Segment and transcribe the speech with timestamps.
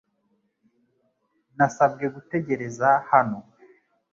[1.57, 3.37] Nasabwe gutegereza hano.